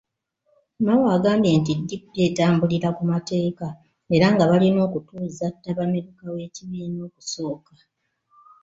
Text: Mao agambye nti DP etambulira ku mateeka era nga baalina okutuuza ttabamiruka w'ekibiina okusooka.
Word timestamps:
Mao 0.85 1.05
agambye 1.15 1.49
nti 1.59 1.73
DP 1.89 2.07
etambulira 2.29 2.89
ku 2.97 3.03
mateeka 3.11 3.67
era 4.15 4.27
nga 4.33 4.45
baalina 4.49 4.79
okutuuza 4.87 5.45
ttabamiruka 5.53 6.25
w'ekibiina 6.33 6.99
okusooka. 7.07 7.73